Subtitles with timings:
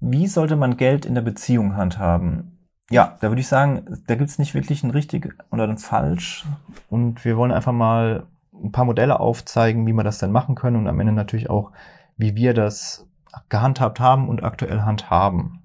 [0.00, 2.58] Wie sollte man Geld in der Beziehung handhaben?
[2.90, 6.44] Ja, da würde ich sagen, da gibt es nicht wirklich ein richtig oder ein falsch.
[6.88, 10.76] Und wir wollen einfach mal ein paar Modelle aufzeigen, wie man das denn machen können
[10.76, 11.72] und am Ende natürlich auch,
[12.16, 13.06] wie wir das
[13.48, 15.59] gehandhabt haben und aktuell handhaben.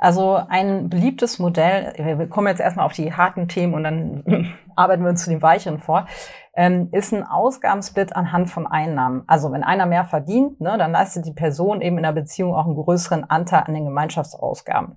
[0.00, 5.02] Also ein beliebtes Modell, wir kommen jetzt erstmal auf die harten Themen und dann arbeiten
[5.02, 6.06] wir uns zu den weicheren vor,
[6.54, 9.24] ähm, ist ein Ausgabensplit anhand von Einnahmen.
[9.26, 12.64] Also wenn einer mehr verdient, ne, dann leistet die Person eben in der Beziehung auch
[12.64, 14.96] einen größeren Anteil an den Gemeinschaftsausgaben.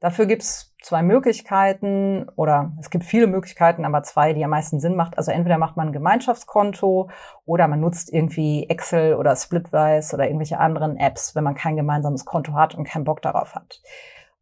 [0.00, 4.96] Dafür gibt's zwei Möglichkeiten oder es gibt viele Möglichkeiten, aber zwei, die am meisten Sinn
[4.96, 5.18] macht.
[5.18, 7.10] Also entweder macht man ein Gemeinschaftskonto
[7.44, 12.24] oder man nutzt irgendwie Excel oder Splitwise oder irgendwelche anderen Apps, wenn man kein gemeinsames
[12.24, 13.82] Konto hat und keinen Bock darauf hat.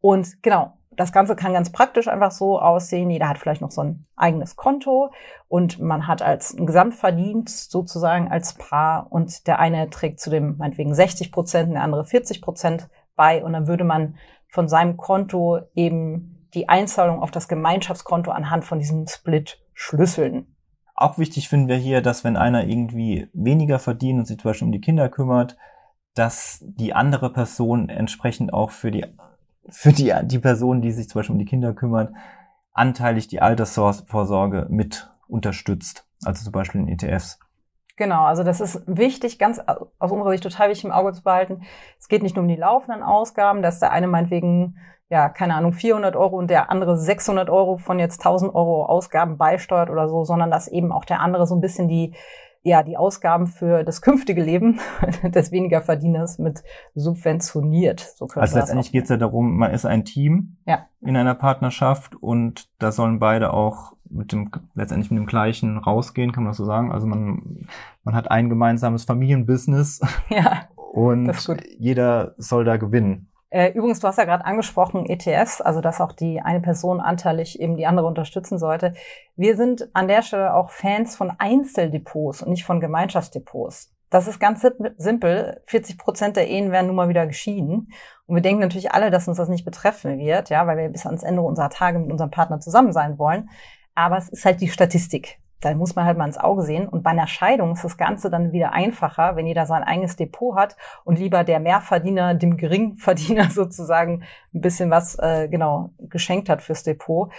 [0.00, 3.10] Und genau, das Ganze kann ganz praktisch einfach so aussehen.
[3.10, 5.10] Jeder hat vielleicht noch so ein eigenes Konto
[5.48, 10.94] und man hat als Gesamtverdienst sozusagen als Paar und der eine trägt zu dem meinetwegen
[10.94, 14.16] 60 Prozent, der andere 40 Prozent bei und dann würde man
[14.48, 20.54] von seinem Konto eben die Einzahlung auf das Gemeinschaftskonto anhand von diesem Split schlüsseln.
[20.94, 24.66] Auch wichtig finden wir hier, dass wenn einer irgendwie weniger verdient und sich zum Beispiel
[24.66, 25.56] um die Kinder kümmert,
[26.14, 29.06] dass die andere Person entsprechend auch für die,
[29.70, 32.12] für die, die Person, die sich zum Beispiel um die Kinder kümmert,
[32.72, 36.06] anteilig die Altersvorsorge mit unterstützt.
[36.24, 37.38] Also zum Beispiel in ETFs.
[37.96, 39.60] Genau, also das ist wichtig, ganz
[39.98, 41.62] aus unserer Sicht total wichtig im Auge zu behalten.
[41.98, 44.78] Es geht nicht nur um die laufenden Ausgaben, dass der eine meinetwegen,
[45.10, 49.36] ja, keine Ahnung, 400 Euro und der andere 600 Euro von jetzt 1000 Euro Ausgaben
[49.36, 52.14] beisteuert oder so, sondern dass eben auch der andere so ein bisschen die,
[52.62, 54.78] ja, die Ausgaben für das künftige Leben
[55.24, 56.62] des weniger Verdieners mit
[56.94, 58.00] subventioniert.
[58.00, 60.86] So also letztendlich geht es ja darum, man ist ein Team ja.
[61.00, 66.30] in einer Partnerschaft und da sollen beide auch mit dem, letztendlich mit dem gleichen rausgehen,
[66.30, 66.92] kann man das so sagen.
[66.92, 67.66] Also man,
[68.04, 70.00] man hat ein gemeinsames Familienbusiness.
[70.28, 70.68] Ja.
[70.92, 71.32] Und
[71.78, 73.29] jeder soll da gewinnen.
[73.50, 77.60] Äh, übrigens, du hast ja gerade angesprochen ETFs, also dass auch die eine Person anteilig
[77.60, 78.94] eben die andere unterstützen sollte.
[79.36, 83.92] Wir sind an der Stelle auch Fans von Einzeldepots und nicht von Gemeinschaftsdepots.
[84.08, 84.64] Das ist ganz
[84.98, 85.62] simpel.
[85.66, 87.92] 40 Prozent der Ehen werden nun mal wieder geschieden.
[88.26, 91.06] Und wir denken natürlich alle, dass uns das nicht betreffen wird, ja, weil wir bis
[91.06, 93.50] ans Ende unserer Tage mit unserem Partner zusammen sein wollen.
[93.94, 95.39] Aber es ist halt die Statistik.
[95.60, 96.88] Da muss man halt mal ins Auge sehen.
[96.88, 100.56] Und bei einer Scheidung ist das Ganze dann wieder einfacher, wenn jeder sein eigenes Depot
[100.56, 104.22] hat und lieber der Mehrverdiener dem Geringverdiener sozusagen
[104.54, 107.30] ein bisschen was äh, genau geschenkt hat fürs Depot.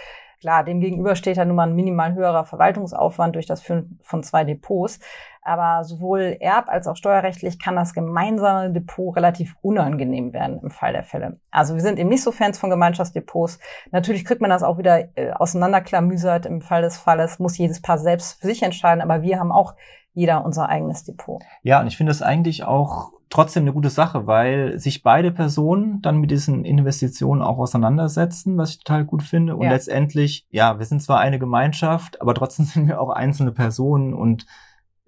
[0.42, 4.24] Klar, dem gegenüber steht ja nun mal ein minimal höherer Verwaltungsaufwand durch das Führen von
[4.24, 4.98] zwei Depots.
[5.42, 10.92] Aber sowohl erb- als auch steuerrechtlich kann das gemeinsame Depot relativ unangenehm werden im Fall
[10.92, 11.40] der Fälle.
[11.50, 13.58] Also wir sind eben nicht so Fans von Gemeinschaftsdepots.
[13.90, 17.98] Natürlich kriegt man das auch wieder äh, auseinanderklamüsert im Fall des Falles, muss jedes Paar
[17.98, 19.02] selbst für sich entscheiden.
[19.02, 19.74] Aber wir haben auch
[20.14, 21.42] jeder unser eigenes Depot.
[21.62, 26.02] Ja, und ich finde das eigentlich auch trotzdem eine gute Sache, weil sich beide Personen
[26.02, 29.56] dann mit diesen Investitionen auch auseinandersetzen, was ich total gut finde.
[29.56, 29.72] Und ja.
[29.72, 34.46] letztendlich, ja, wir sind zwar eine Gemeinschaft, aber trotzdem sind wir auch einzelne Personen und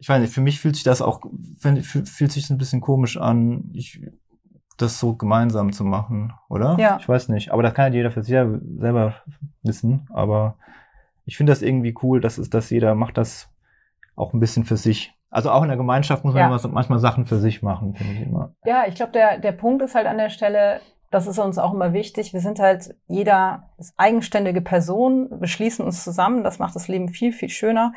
[0.04, 1.22] ich weiß nicht, für mich fühlt sich das auch,
[1.56, 4.02] fühlt sich ein bisschen komisch an, ich,
[4.76, 6.76] das so gemeinsam zu machen, oder?
[6.78, 6.98] Ja.
[7.00, 7.52] Ich weiß nicht.
[7.52, 9.14] Aber das kann ja jeder für sich selber
[9.62, 10.06] wissen.
[10.12, 10.56] Aber
[11.24, 13.48] ich finde das irgendwie cool, dass, es, dass jeder macht das
[14.14, 15.14] auch ein bisschen für sich.
[15.30, 16.68] Also auch in der Gemeinschaft muss man ja.
[16.68, 18.54] manchmal Sachen für sich machen, finde ich immer.
[18.66, 20.82] Ja, ich glaube, der, der Punkt ist halt an der Stelle,
[21.12, 22.34] das ist uns auch immer wichtig.
[22.34, 27.32] Wir sind halt jeder eigenständige Person, wir schließen uns zusammen, das macht das Leben viel,
[27.32, 27.94] viel schöner.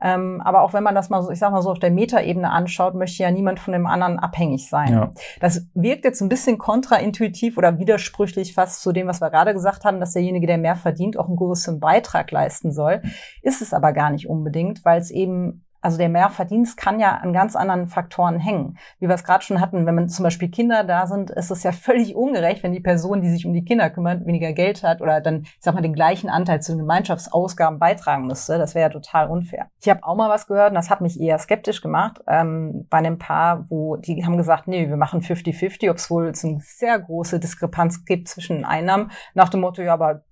[0.00, 2.50] Ähm, aber auch wenn man das mal so, ich sag mal so auf der Metaebene
[2.50, 4.92] anschaut, möchte ja niemand von dem anderen abhängig sein.
[4.92, 5.12] Ja.
[5.40, 9.84] Das wirkt jetzt ein bisschen kontraintuitiv oder widersprüchlich fast zu dem, was wir gerade gesagt
[9.84, 13.02] haben, dass derjenige, der mehr verdient, auch einen größeren Beitrag leisten soll.
[13.42, 17.32] Ist es aber gar nicht unbedingt, weil es eben also der Mehrverdienst kann ja an
[17.32, 18.78] ganz anderen Faktoren hängen.
[18.98, 21.62] Wie wir es gerade schon hatten, wenn man zum Beispiel Kinder da sind, ist es
[21.62, 25.00] ja völlig ungerecht, wenn die Person, die sich um die Kinder kümmert, weniger Geld hat
[25.00, 28.58] oder dann, ich sag mal, den gleichen Anteil zu den Gemeinschaftsausgaben beitragen müsste.
[28.58, 29.70] Das wäre ja total unfair.
[29.80, 32.98] Ich habe auch mal was gehört und das hat mich eher skeptisch gemacht ähm, bei
[32.98, 37.38] einem Paar, wo die haben gesagt, nee, wir machen 50-50, ob es eine sehr große
[37.38, 40.22] Diskrepanz gibt zwischen Einnahmen, nach dem Motto, ja, aber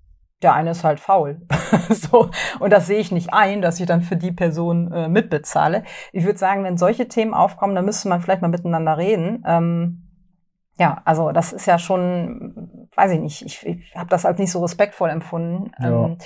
[0.41, 1.41] der eine ist halt faul.
[1.89, 2.29] so.
[2.59, 5.83] Und das sehe ich nicht ein, dass ich dann für die Person äh, mitbezahle.
[6.11, 9.43] Ich würde sagen, wenn solche Themen aufkommen, dann müsste man vielleicht mal miteinander reden.
[9.47, 10.03] Ähm,
[10.79, 14.51] ja, also das ist ja schon, weiß ich nicht, ich, ich habe das als nicht
[14.51, 15.71] so respektvoll empfunden.
[15.79, 16.05] Ja.
[16.05, 16.17] Ähm,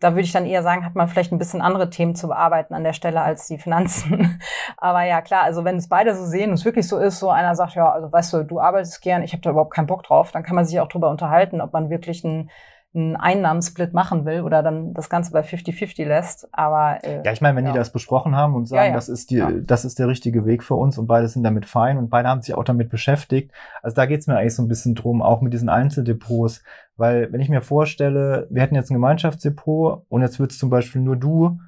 [0.00, 2.74] da würde ich dann eher sagen, hat man vielleicht ein bisschen andere Themen zu bearbeiten
[2.74, 4.40] an der Stelle als die Finanzen.
[4.78, 7.30] Aber ja, klar, also wenn es beide so sehen und es wirklich so ist, so
[7.30, 10.02] einer sagt, ja, also weißt du, du arbeitest gern, ich habe da überhaupt keinen Bock
[10.02, 12.50] drauf, dann kann man sich auch drüber unterhalten, ob man wirklich ein
[12.92, 16.48] einen Einnahmensplit machen will oder dann das Ganze bei 50-50 lässt.
[16.52, 17.72] Aber äh, ja, ich meine, wenn ja.
[17.72, 18.94] die das besprochen haben und sagen, ja, ja.
[18.94, 21.98] das ist die, das ist der richtige Weg für uns und beide sind damit fein
[21.98, 23.52] und beide haben sich auch damit beschäftigt.
[23.82, 26.64] Also da geht's mir eigentlich so ein bisschen drum, auch mit diesen Einzeldepots,
[26.96, 31.00] weil wenn ich mir vorstelle, wir hätten jetzt ein Gemeinschaftsdepot und jetzt würdest zum Beispiel
[31.00, 31.60] nur du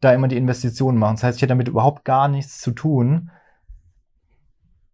[0.00, 1.16] da immer die Investitionen machen.
[1.16, 3.30] Das heißt, ich hätte damit überhaupt gar nichts zu tun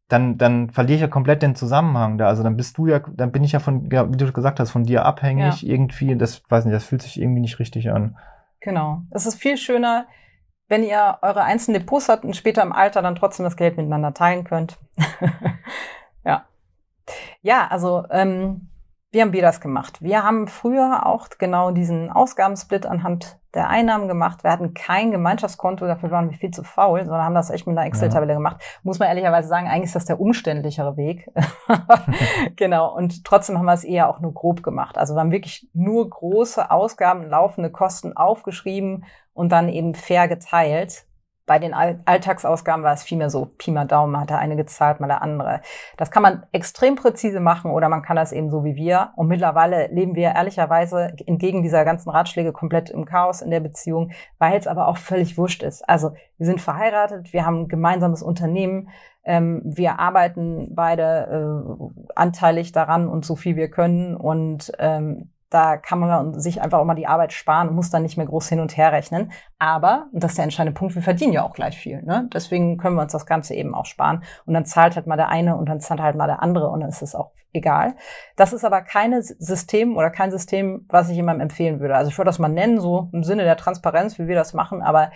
[0.09, 2.29] dann, dann verliere ich ja komplett den Zusammenhang da.
[2.29, 4.85] Also dann bist du ja, dann bin ich ja von, wie du gesagt hast, von
[4.85, 5.69] dir abhängig ja.
[5.69, 6.17] irgendwie.
[6.17, 8.17] Das weiß nicht, das fühlt sich irgendwie nicht richtig an.
[8.61, 9.03] Genau.
[9.11, 10.07] Es ist viel schöner,
[10.69, 14.13] wenn ihr eure einzelnen Depots habt und später im Alter dann trotzdem das Geld miteinander
[14.13, 14.79] teilen könnt.
[16.25, 16.45] ja.
[17.43, 18.69] Ja, also ähm,
[19.15, 20.03] wie haben wir das gemacht?
[20.03, 24.43] Wir haben früher auch genau diesen Ausgabensplit anhand der Einnahmen gemacht.
[24.43, 27.79] Wir hatten kein Gemeinschaftskonto, dafür waren wir viel zu faul, sondern haben das echt mit
[27.79, 28.39] einer Excel-Tabelle ja.
[28.39, 28.61] gemacht.
[28.83, 31.31] Muss man ehrlicherweise sagen, eigentlich ist das der umständlichere Weg.
[32.57, 32.93] genau.
[32.95, 34.99] Und trotzdem haben wir es eher auch nur grob gemacht.
[34.99, 41.07] Also wir haben wirklich nur große Ausgaben, laufende Kosten aufgeschrieben und dann eben fair geteilt.
[41.47, 45.09] Bei den Alltagsausgaben war es vielmehr so, Pi mal Daumen, hat der eine gezahlt, mal
[45.09, 45.61] der andere.
[45.99, 49.11] Das kann man extrem präzise machen oder man kann das eben so wie wir.
[49.17, 54.13] Und mittlerweile leben wir ehrlicherweise entgegen dieser ganzen Ratschläge komplett im Chaos in der Beziehung,
[54.39, 55.87] weil es aber auch völlig wurscht ist.
[55.87, 58.89] Also wir sind verheiratet, wir haben ein gemeinsames Unternehmen,
[59.25, 65.77] ähm, wir arbeiten beide äh, anteilig daran und so viel wir können und ähm, da
[65.77, 68.49] kann man sich einfach auch mal die Arbeit sparen und muss dann nicht mehr groß
[68.49, 69.31] hin und her rechnen.
[69.61, 72.03] Aber, und das ist der entscheidende Punkt, wir verdienen ja auch gleich viel.
[72.03, 72.29] Ne?
[72.35, 74.25] Deswegen können wir uns das Ganze eben auch sparen.
[74.47, 76.81] Und dann zahlt halt mal der eine und dann zahlt halt mal der andere und
[76.81, 77.95] dann ist es auch egal.
[78.35, 81.95] Das ist aber keine System oder kein System, was ich jemandem empfehlen würde.
[81.95, 84.83] Also ich würde das mal nennen, so im Sinne der Transparenz, wie wir das machen.
[84.83, 85.13] Aber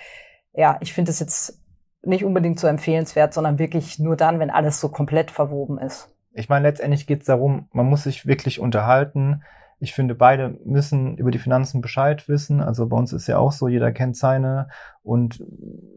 [0.53, 1.61] ja, ich finde es jetzt
[2.03, 6.15] nicht unbedingt so empfehlenswert, sondern wirklich nur dann, wenn alles so komplett verwoben ist.
[6.31, 9.43] Ich meine, letztendlich geht es darum, man muss sich wirklich unterhalten
[9.81, 12.61] ich finde, beide müssen über die Finanzen Bescheid wissen.
[12.61, 14.69] Also bei uns ist ja auch so, jeder kennt seine
[15.03, 15.43] und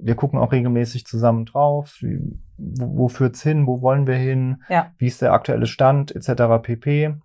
[0.02, 1.98] wir gucken auch regelmäßig zusammen drauf.
[2.00, 2.20] Wie,
[2.58, 3.66] wo, wo führt's hin?
[3.66, 4.62] Wo wollen wir hin?
[4.70, 4.92] Ja.
[4.98, 6.62] Wie ist der aktuelle Stand etc.
[6.62, 7.16] pp.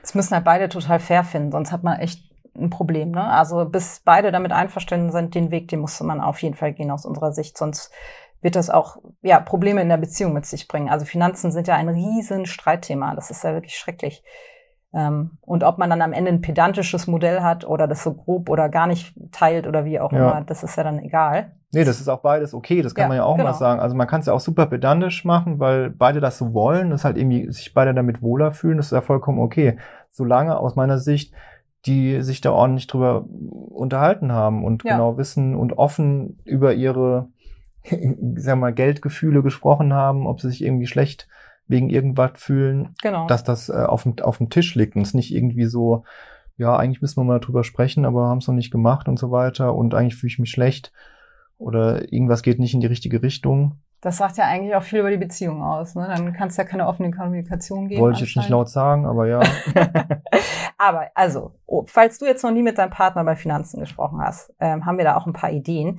[0.00, 3.10] Das müssen halt beide total fair finden, sonst hat man echt ein Problem.
[3.10, 3.24] Ne?
[3.24, 6.90] Also bis beide damit einverstanden sind, den Weg, den musste man auf jeden Fall gehen
[6.90, 7.92] aus unserer Sicht, sonst
[8.40, 10.88] wird das auch ja Probleme in der Beziehung mit sich bringen.
[10.88, 13.14] Also Finanzen sind ja ein riesen Streitthema.
[13.14, 14.22] Das ist ja wirklich schrecklich.
[14.94, 18.48] Ähm, und ob man dann am Ende ein pedantisches Modell hat oder das so grob
[18.48, 20.18] oder gar nicht teilt oder wie auch ja.
[20.18, 21.52] immer, das ist ja dann egal.
[21.72, 23.50] Nee, das ist auch beides okay, das kann ja, man ja auch genau.
[23.50, 23.80] mal sagen.
[23.80, 27.04] Also man kann es ja auch super pedantisch machen, weil beide das so wollen, dass
[27.04, 29.76] halt irgendwie sich beide damit wohler fühlen, das ist ja vollkommen okay.
[30.10, 31.34] Solange aus meiner Sicht
[31.86, 33.24] die sich da ordentlich drüber
[33.70, 34.92] unterhalten haben und ja.
[34.92, 37.28] genau wissen und offen über ihre,
[38.36, 41.28] sag mal, Geldgefühle gesprochen haben, ob sie sich irgendwie schlecht
[41.68, 43.26] wegen irgendwas fühlen, genau.
[43.26, 46.04] dass das äh, auf, dem, auf dem Tisch liegt und es nicht irgendwie so,
[46.56, 49.30] ja, eigentlich müssen wir mal drüber sprechen, aber haben es noch nicht gemacht und so
[49.30, 50.92] weiter und eigentlich fühle ich mich schlecht
[51.58, 53.76] oder irgendwas geht nicht in die richtige Richtung.
[54.00, 55.96] Das sagt ja eigentlich auch viel über die Beziehung aus.
[55.96, 56.06] Ne?
[56.06, 58.00] Dann kannst du ja keine offene Kommunikation geben.
[58.00, 59.40] Wollte ich jetzt nicht laut sagen, aber ja.
[60.78, 64.54] aber also, oh, falls du jetzt noch nie mit deinem Partner bei Finanzen gesprochen hast,
[64.60, 65.98] ähm, haben wir da auch ein paar Ideen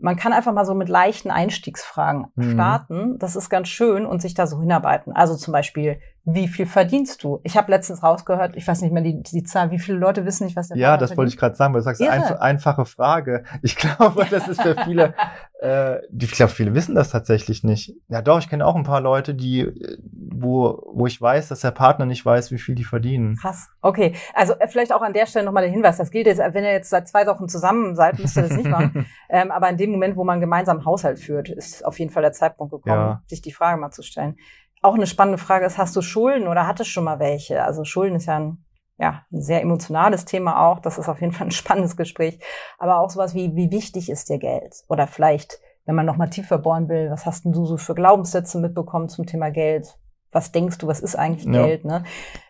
[0.00, 2.52] man kann einfach mal so mit leichten Einstiegsfragen mhm.
[2.52, 3.18] starten.
[3.18, 5.14] Das ist ganz schön und sich da so hinarbeiten.
[5.14, 7.40] Also zum Beispiel, wie viel verdienst du?
[7.44, 10.44] Ich habe letztens rausgehört, ich weiß nicht mehr die, die Zahl, wie viele Leute wissen
[10.44, 11.18] nicht, was der Ja, das verdient?
[11.18, 13.44] wollte ich gerade sagen, weil du sagst, einf einfache Frage.
[13.62, 15.14] Ich glaube, das ist für viele,
[15.60, 17.94] äh, die, ich glaube, viele wissen das tatsächlich nicht.
[18.08, 19.66] Ja, doch, ich kenne auch ein paar Leute, die,
[20.12, 23.36] wo, wo ich weiß, dass der Partner nicht weiß, wie viel die verdienen.
[23.36, 23.70] Krass.
[23.80, 24.14] Okay.
[24.34, 25.96] Also äh, vielleicht auch an der Stelle nochmal der Hinweis.
[25.96, 28.68] Das gilt jetzt, wenn ihr jetzt seit zwei Wochen zusammen seid, müsst ihr das nicht
[28.68, 29.06] machen.
[29.30, 32.32] ähm, aber in dem Moment, wo man gemeinsam Haushalt führt, ist auf jeden Fall der
[32.32, 33.22] Zeitpunkt gekommen, ja.
[33.26, 34.36] sich die Frage mal zu stellen
[34.82, 37.62] auch eine spannende Frage ist, hast du Schulden oder hattest schon mal welche?
[37.62, 38.64] Also Schulden ist ja ein,
[38.98, 40.80] ja, ein sehr emotionales Thema auch.
[40.80, 42.38] Das ist auf jeden Fall ein spannendes Gespräch.
[42.78, 44.74] Aber auch sowas wie, wie wichtig ist dir Geld?
[44.88, 47.94] Oder vielleicht, wenn man noch mal tiefer bohren will, was hast denn du so für
[47.94, 49.98] Glaubenssätze mitbekommen zum Thema Geld?
[50.32, 51.66] Was denkst du, was ist eigentlich ja.
[51.66, 51.84] Geld?
[51.84, 52.04] Ne?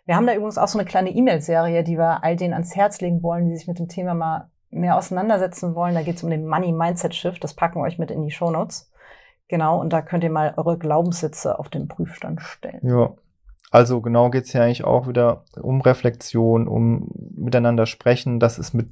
[0.05, 3.01] Wir haben da übrigens auch so eine kleine E-Mail-Serie, die wir all denen ans Herz
[3.01, 5.95] legen wollen, die sich mit dem Thema mal mehr auseinandersetzen wollen.
[5.95, 7.43] Da geht es um den Money Mindset Shift.
[7.43, 8.90] Das packen wir euch mit in die Show Notes.
[9.51, 12.79] Genau, und da könnt ihr mal eure Glaubenssätze auf den Prüfstand stellen.
[12.83, 13.15] Ja.
[13.73, 18.39] Also genau geht's hier eigentlich auch wieder um Reflexion, um miteinander sprechen.
[18.39, 18.91] Das ist mit,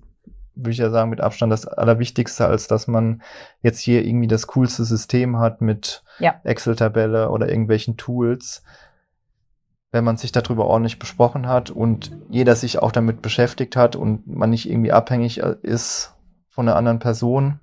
[0.57, 3.23] würde ich ja sagen, mit Abstand das Allerwichtigste, als dass man
[3.63, 6.41] jetzt hier irgendwie das coolste System hat mit ja.
[6.43, 8.65] Excel-Tabelle oder irgendwelchen Tools.
[9.93, 14.27] Wenn man sich darüber ordentlich besprochen hat und jeder sich auch damit beschäftigt hat und
[14.27, 16.15] man nicht irgendwie abhängig ist
[16.49, 17.61] von einer anderen Person,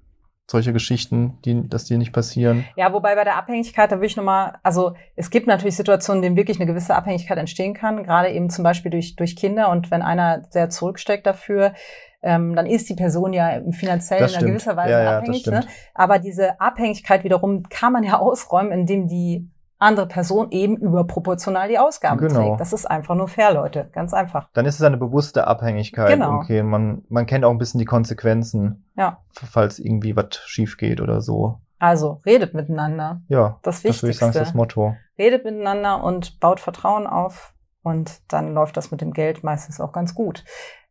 [0.49, 2.65] solche Geschichten, die, dass die nicht passieren.
[2.75, 6.27] Ja, wobei bei der Abhängigkeit, da will ich nochmal, also es gibt natürlich Situationen, in
[6.27, 9.89] denen wirklich eine gewisse Abhängigkeit entstehen kann, gerade eben zum Beispiel durch, durch Kinder und
[9.89, 11.73] wenn einer sehr zurücksteckt dafür,
[12.21, 15.45] ähm, dann ist die Person ja finanziell in gewisser Weise ja, ja, abhängig.
[15.47, 15.63] Ne?
[15.93, 21.77] Aber diese Abhängigkeit wiederum kann man ja ausräumen, indem die andere Person eben überproportional die
[21.77, 22.49] Ausgaben genau.
[22.49, 22.61] trägt.
[22.61, 23.89] Das ist einfach nur fair, Leute.
[23.91, 24.49] Ganz einfach.
[24.53, 26.09] Dann ist es eine bewusste Abhängigkeit.
[26.09, 26.37] Genau.
[26.37, 28.85] Okay, man, man kennt auch ein bisschen die Konsequenzen.
[28.95, 29.19] Ja.
[29.31, 31.59] Falls irgendwie was schief geht oder so.
[31.77, 33.21] Also, redet miteinander.
[33.27, 33.59] Ja.
[33.63, 33.89] Das Wichtigste.
[33.89, 34.95] Das würde ich sagen, ist das Motto.
[35.17, 37.53] Redet miteinander und baut Vertrauen auf.
[37.83, 40.43] Und dann läuft das mit dem Geld meistens auch ganz gut.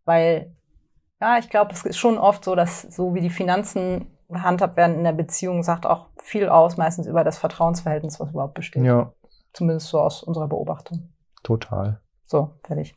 [0.04, 0.54] Weil,
[1.20, 4.96] ja, ich glaube, es ist schon oft so, dass so wie die Finanzen gehandhabt werden
[4.96, 8.84] in der Beziehung, sagt auch viel aus, meistens über das Vertrauensverhältnis, was überhaupt besteht.
[8.84, 9.12] Ja.
[9.52, 11.12] Zumindest so aus unserer Beobachtung.
[11.42, 12.00] Total.
[12.26, 12.96] So, fertig.